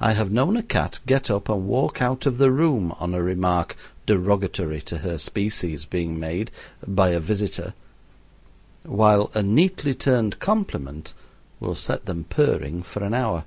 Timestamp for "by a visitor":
6.86-7.72